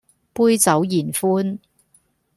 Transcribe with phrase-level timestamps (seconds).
[0.33, 1.59] 杯酒言歡